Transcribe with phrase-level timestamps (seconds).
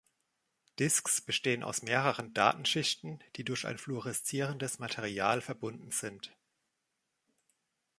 [0.79, 6.33] Discs bestehen aus mehreren Datenschichten, die durch ein fluoreszierendes Material verbunden sind.